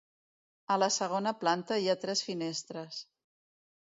A 0.75 0.77
la 0.83 0.87
segona 0.95 1.33
planta 1.43 1.79
hi 1.83 1.91
ha 1.93 1.97
tres 2.07 2.27
finestres. 2.31 3.03